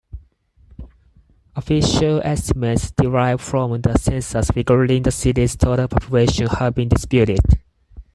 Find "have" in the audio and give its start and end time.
6.47-6.73